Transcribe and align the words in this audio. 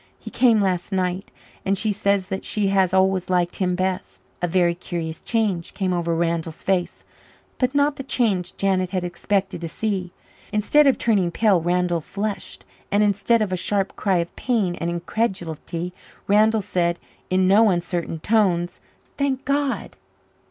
He 0.17 0.31
came 0.31 0.61
last 0.61 0.91
night 0.91 1.29
and 1.63 1.77
she 1.77 1.91
says 1.91 2.29
that 2.29 2.43
she 2.43 2.69
has 2.69 2.91
always 2.91 3.29
liked 3.29 3.57
him 3.57 3.75
best." 3.75 4.23
A 4.41 4.47
very 4.47 4.73
curious 4.73 5.21
change 5.21 5.75
came 5.75 5.93
over 5.93 6.15
Randall's 6.15 6.63
face 6.63 7.05
but 7.59 7.75
not 7.75 7.97
the 7.97 8.01
change 8.03 8.57
Janet 8.57 8.89
had 8.89 9.03
expected 9.03 9.61
to 9.61 9.69
see. 9.69 10.11
Instead 10.51 10.87
of 10.87 10.97
turning 10.97 11.29
pale 11.29 11.61
Randall 11.61 12.01
flushed; 12.01 12.65
and 12.91 13.03
instead 13.03 13.43
of 13.43 13.51
a 13.53 13.55
sharp 13.55 13.95
cry 13.95 14.17
of 14.17 14.35
pain 14.35 14.73
and 14.81 14.89
incredulity, 14.89 15.93
Randall 16.27 16.61
said 16.61 16.97
in 17.29 17.47
no 17.47 17.69
uncertain 17.69 18.17
tones, 18.21 18.81
"Thank 19.19 19.45
God!" 19.45 19.97